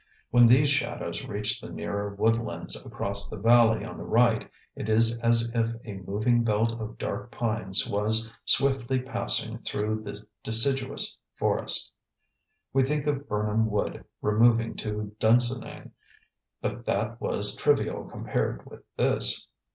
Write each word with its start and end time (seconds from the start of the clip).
When 0.31 0.47
these 0.47 0.71
shadows 0.71 1.23
reach 1.27 1.61
the 1.61 1.69
nearer 1.69 2.15
woodlands 2.15 2.75
across 2.75 3.29
the 3.29 3.37
valley 3.37 3.85
on 3.85 3.99
the 3.99 4.03
right 4.03 4.49
it 4.75 4.89
is 4.89 5.19
as 5.19 5.47
if 5.53 5.75
a 5.85 5.93
moving 6.09 6.43
belt 6.43 6.71
of 6.81 6.97
dark 6.97 7.31
pines 7.31 7.87
was 7.87 8.31
swiftly 8.43 8.99
passing 8.99 9.59
through 9.59 10.01
the 10.01 10.19
deciduous 10.43 11.19
forest. 11.35 11.91
We 12.73 12.83
think 12.83 13.05
of 13.05 13.29
Birnam 13.29 13.67
wood 13.69 14.03
removing 14.23 14.75
to 14.77 15.15
Dunsinane, 15.19 15.91
but 16.63 16.83
that 16.87 17.21
was 17.21 17.55
trivial 17.55 18.05
compared 18.05 18.65
with 18.67 18.83
this. 18.97 19.45